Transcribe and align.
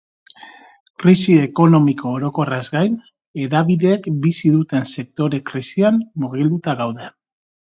Krisi 1.01 1.33
ekonomiko 1.41 2.13
orokorraz 2.21 2.63
gain, 2.77 2.95
hedabideek 3.43 4.09
bizi 4.27 4.53
duten 4.57 4.89
sektore-krisian 4.95 6.05
murgilduta 6.25 6.77
gaude. 6.83 7.13